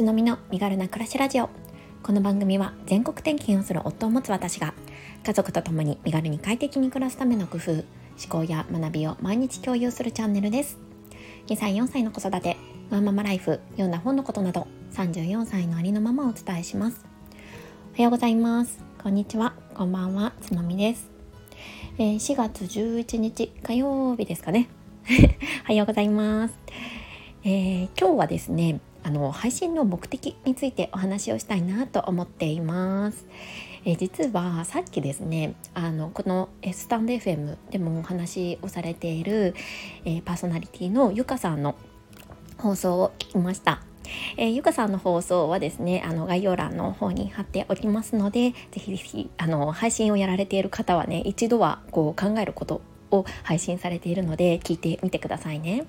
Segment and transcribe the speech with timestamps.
[0.00, 1.50] つのみの身軽な暮らしラジオ。
[2.02, 4.72] この番組は全国転勤をする夫を持つ私が
[5.26, 7.82] 家族と共に身軽に快適に暮らすための工夫思
[8.30, 10.78] 考や学びを毎日共有するチャンネルです。
[11.48, 12.56] 2歳4歳の子育て
[12.88, 17.04] ワンママライフ読んだ本のことなど34歳のありのままをお伝えします。
[17.92, 18.82] おはようございます。
[19.02, 19.52] こんにちは。
[19.74, 20.32] こんばんは。
[20.40, 21.10] つのみです、
[21.98, 24.70] えー、4月11日火曜日ですかね。
[25.64, 26.54] おはようございます、
[27.44, 33.26] えー、今日はですねあの配信の目的についてお話をしたいなと思っています。
[33.84, 39.54] え実はさっきですねあのこのスタンド FM でもお話をされている、
[40.04, 41.76] え、パーソナリティのゆかさんの
[42.58, 43.82] 放送を聞きました。
[44.36, 55.84] えー、ゆかさんの放送はですねあの概要欄の方に貼っておきますのでぜひぜひあの配信をやられている方はね一度はこう考えることを配信されているので聞いてみてくださいね。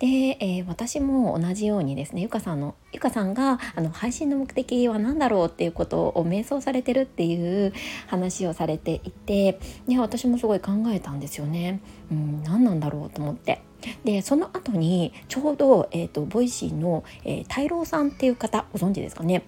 [0.00, 7.74] で、えー、私も同じようにですねゆかさんのゆかさんがあの配信の目的は何だろうっていうことを瞑想されてるっていう
[8.06, 11.80] 話をされていてで私もすごい考えたんですよね。
[12.10, 13.62] うん、何なんだろうと思って。
[14.04, 19.42] でその後にちょうど、えーと、 Voicy の、えー、大郎さんっていう方ご存知ですかね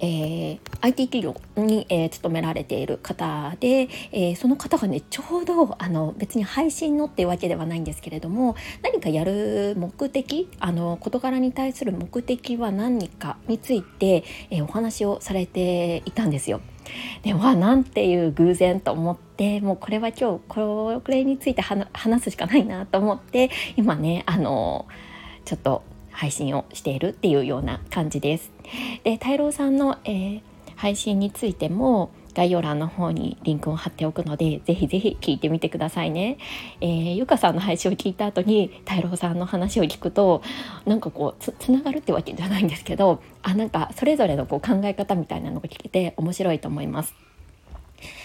[0.00, 16.60] えー、IT 企業に、えー、勤められている方で、えー、その方がねちょうどあの別に配信のっていうわけではないんですけれども何かやる目的あの事柄に対する目的は何かについて、えお話をされていたんですよ。
[17.22, 24.86] でわなんていう偶然と思ってもうこれは今日これについて話すしかないなと思って今ねあの
[25.44, 28.57] ちょっと配信をしているっていうような感じです。
[29.04, 30.42] で太郎さんの、えー、
[30.76, 36.38] 配信についても概要欄の方にリンクを貼っておくのでぜひぜひ聞いてみてくださいね。
[36.80, 40.42] えー、ゆかさんの配信を聞いた後に太郎さんの話を聞くと
[40.86, 47.12] なんかこうつつながるってわけじゃないんですけどあなんかそれぞれのこう考え方みたいなのが聞けて面白いと思います。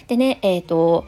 [0.07, 1.05] でねえっ、ー、と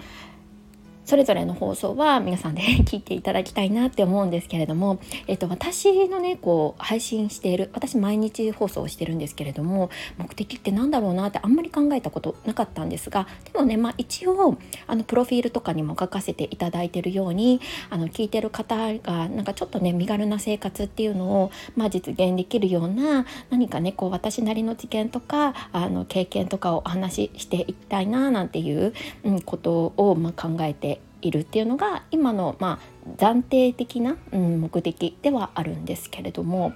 [1.05, 14.57] それぞれの放送は皆さんで聞いていただきたいなって思うんですけれども、えっと、私のねこう配信している私毎日放送してるんですけれども目的って何だろうなってあんまり考えたことなかったんですがでもね、まあ、一応
[14.87, 17.61] あのプロフィールとかにも書かせていただいてるように
[17.91, 28.93] あの聞いてる方がなんかちょっとね身軽な生活っていうのを、まあ、実現できるような何かねこう私なりの知見とかあの経験とかをお話ししていきたいななんていう、
[29.23, 30.94] うん、ことを、まあ、考えて
[31.27, 36.73] いるっていうのが今の、まあ、暫定的な、うん、目的ではあるんですけれども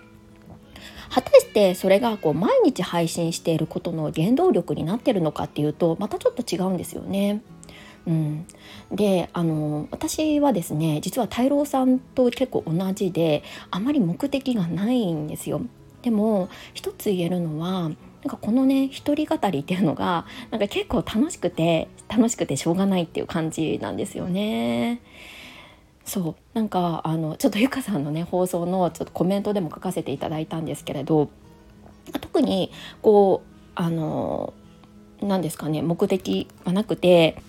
[1.10, 7.42] 果たしてそれがこう毎日配信していることの原動力になってるのかっていうとまたちょっと違うんですよね。
[8.08, 8.48] うん、
[8.92, 15.62] であの私はですね実は太郎さんと結構同じであまり目的がないんですよ。
[16.02, 17.92] でも一つ言えるのは
[18.24, 25.02] なんかこのね一人語りっていうのがなんか結構楽しくて楽しくてしょうがないっていう感じなんですよね。
[26.04, 31.30] そうなんかあのちょっとゆかさんのね放送のちょっとコメントでも書かせていただいたんですけれど
[32.20, 32.72] 特に
[33.04, 34.54] こうあの
[35.22, 37.42] 何ですかね目的はなくて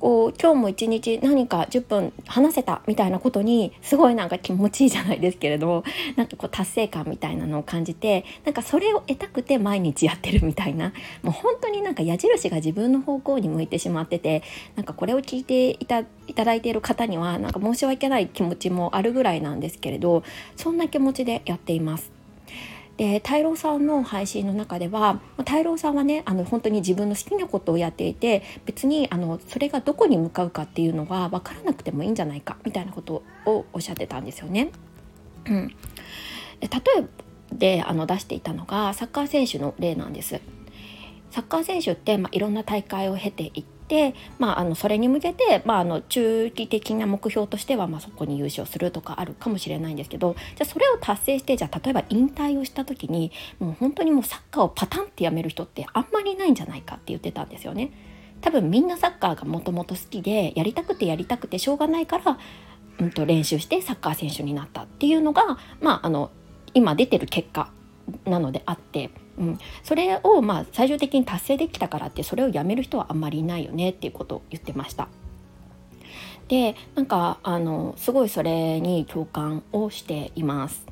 [0.00, 5.84] こう今日も一日何か10分話せたみたいなことにすごいなんか気持ちいいじゃないですけれども
[6.16, 10.92] なんかこう達成感みたいなのを感じてなんかそれを得たくて毎日やってるみたいな
[11.22, 14.42] もう本当になんか矢印が自分の方向に向いてしまってて
[14.76, 20.22] なんかこれを聞いていたいただいている方にはなんか申し訳ない気持ちもあるぐらいなんですけれど
[20.56, 22.17] そんな気持ちでやっています。
[22.98, 34.72] で太郎さんの配信の中では太郎さんはねあの本当に自分の好きなことをやっていて別にあのそれがどこに向かうかっていうのは分からなくてもいいんじゃないかみたいなことをおっしゃってたんですよね。
[35.46, 35.68] うん、
[36.60, 37.04] で例え
[37.52, 40.40] であの出していたのがサッカー選手の例なんです。
[41.30, 43.77] サッカー選手って、まあ、いろんな大会を経ていって、
[44.38, 57.90] まあ、あのそれに向けて、まあ、あの中期的な目標としては、まあ、そこに優勝するとかあるかもしれないんですけどじゃあそれを達成してじゃあ例えば引退をした時にもう本当にもうサッカーをパタンってやめる人ってあんまりいないんじゃないかって言ってたんですよね。
[58.40, 62.38] 多分みんなサッカーがもともと好きでやりたくてやりたくてしょうがないから、
[63.00, 66.30] うんと、練習してサッカー選手になったっていうのが、まあ、あの
[66.74, 67.72] 今出てる結果
[68.24, 75.08] なのであってうん、それをまあ最終的に達成できたからってそれをやめる人はあんまりいないよねっていうことを言ってました。
[76.48, 80.86] でなんかあのすごいそれに共感をしています。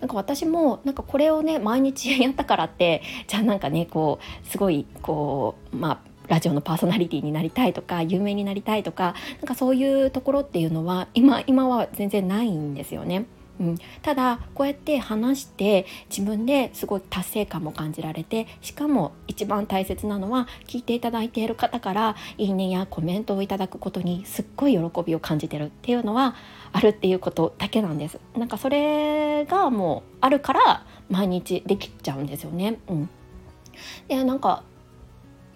[0.00, 13.26] なんか私もなんかこれをね毎日やったからってじゃあなんかねこうすごいこうまあラジオのパーソナリティになりたいとか有名になりたいとかなんかそういうところっていうのは今今は全然ないんですよね。
[13.60, 26.34] うん、ただこうやって話して自分ですごい達成感も感じられてしかも一番大切なのは聞いていただいている方からいいねやコメントをいただくことにすっごい喜びを感じてるっていうのは
[26.72, 28.18] あるっていうことだけなんです。
[28.36, 32.78] なんかそれがもうあるから毎日できちゃうんですよね。
[32.88, 33.10] うん、
[34.08, 34.62] でなんか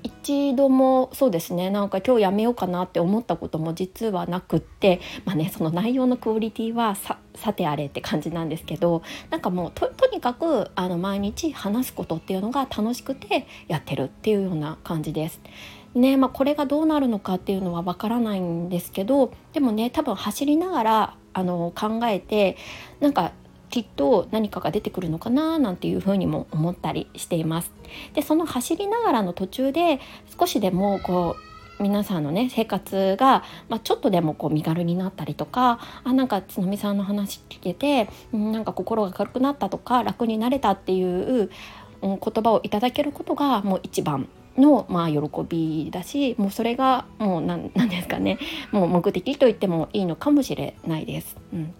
[0.04, 15.40] 一度もそうですねなんか今日やめようかなって思ったことも実はなくってまあねその内容のクオリティはささてあれって感じなんですけどなんかもうとにかくあの毎日話すことっていうのが楽しくてやってるっていうような感じです。
[15.94, 22.56] ねまあ、これがどうなるのかっていうのはわからないんですけどでもね多分走りながらあの考えて
[22.98, 23.30] なんか
[23.74, 27.72] きっと何かが出てくるのかななんていうふうにも思ったりしています。
[28.14, 29.98] でその走りながらの途中で
[30.38, 31.34] 少しでもこ
[31.80, 41.50] う皆さんのね生活が、まあ、ちょっとでもこう身軽になったりとかあなんかつのみさんの話聞けて、なんか心が軽くなったとか楽になれたっていう、
[42.00, 45.18] 言葉をいただけることがもう一番の、まあ、喜
[45.48, 48.38] びだしもうそれがもう何ですかね
[48.70, 51.36] もう目的と言ってもいいのかもしれないです。
[51.52, 51.74] うん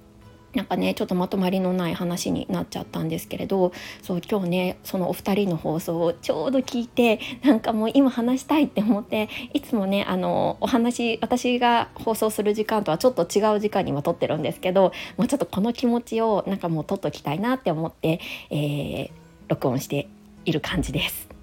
[0.54, 3.72] なんかねちょっとまとまりのない話になっちゃったんですけれど
[4.02, 19.10] そう今日ねそのお二人の放送をちょうど聞いてなんかもう今話したいって思っていつもねあのお話私が放送する時間とはちょっと違う時間には撮ってるんですけどもうちょっとこの気持ちをなんかもう撮っときたいなって思って、えー、
[19.48, 20.08] 録音して
[20.44, 21.33] いる感じです。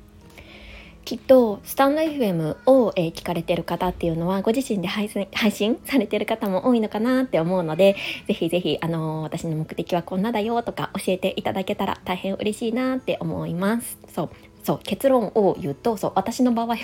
[1.04, 7.96] きっとスタンド FM を、えー、聞かれてる方っていうのはご自身で配信配信されてる方も多いのかなって思うので
[8.28, 13.98] ぜひぜひ、あのー、私の目的はこんなだよとか教えていただけたら大変嬉しいなって思います。
[14.14, 14.30] そう
[14.64, 16.78] そう結論を言うとそう私の場合は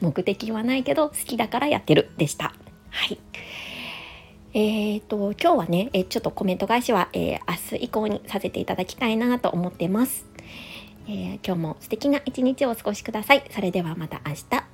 [0.00, 2.54] 目的はないけど好きだからやってるでした。
[2.90, 3.18] はい
[4.54, 10.31] えーと、今日はね、えちょっとコメント返しは、えー、明日以降にさせていただきたいなと思ってます。
[11.08, 13.44] えー、今日も素敵な一日をお過ごしください。
[13.50, 14.71] それではまた明日。